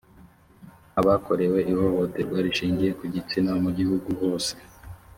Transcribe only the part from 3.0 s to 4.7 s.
gitsina mu gihugu hose